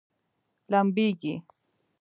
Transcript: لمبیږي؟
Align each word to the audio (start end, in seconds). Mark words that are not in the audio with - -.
لمبیږي؟ 0.71 1.33